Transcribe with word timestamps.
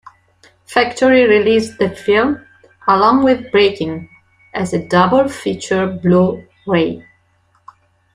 Factory 0.65 1.27
released 1.27 1.77
the 1.77 1.87
film, 1.95 2.43
along 2.87 3.21
with 3.23 3.51
"Breakin"', 3.51 4.09
as 4.51 4.73
a 4.73 4.83
double 4.87 5.29
feature 5.29 5.85
Blu-ray. 5.85 7.05